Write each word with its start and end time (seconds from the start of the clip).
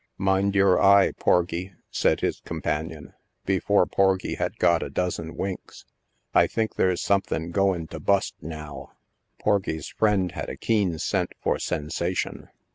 "Mind 0.17 0.55
yer 0.55 0.79
eye, 0.79 1.11
Porgie, 1.19 1.75
said 1.91 2.21
his 2.21 2.39
companion, 2.39 3.13
before 3.45 3.85
Porgie 3.85 4.33
had 4.33 4.57
got 4.57 4.81
a 4.81 4.89
dozen 4.89 5.35
winks." 5.37 5.85
I 6.33 6.47
think 6.47 6.73
ther's 6.73 7.03
somthen 7.03 7.51
goen 7.51 7.85
to 7.89 7.99
bust 7.99 8.33
now." 8.41 8.93
Porgie's 9.37 9.89
friend 9.89 10.31
had 10.31 10.49
a 10.49 10.57
keen 10.57 10.97
scent 10.97 11.33
for 11.39 11.59
sensation. 11.59 12.49